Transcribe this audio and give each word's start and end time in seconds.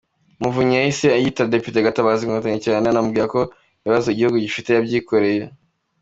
Muvunyi 0.41 0.73
yahise 0.77 1.07
yita 1.23 1.43
Depite 1.53 1.79
Gatabazi 1.87 2.21
‘Inkotanyi 2.23 2.59
cyane’, 2.67 2.85
anamubwira 2.87 3.25
ko 3.33 3.39
ibibazo 3.83 4.07
igihugu 4.09 4.37
gifite 4.45 4.69
yabyikoreye. 4.71 5.43